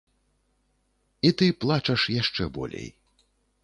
І 1.29 1.33
ты 1.43 1.51
плачаш 1.61 2.01
яшчэ 2.21 2.53
болей. 2.61 2.93